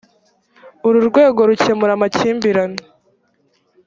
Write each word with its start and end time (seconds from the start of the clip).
uru 0.87 0.99
rwego 1.09 1.39
rukemura 1.49 1.91
amakimbirane 1.97 2.81